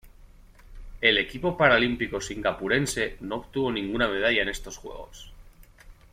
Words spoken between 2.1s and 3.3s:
singapurense